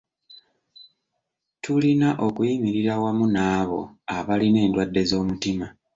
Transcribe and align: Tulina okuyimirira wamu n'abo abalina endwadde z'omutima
Tulina 1.63 2.09
okuyimirira 2.27 2.93
wamu 3.03 3.25
n'abo 3.35 3.79
abalina 4.17 4.59
endwadde 4.65 5.01
z'omutima 5.09 5.65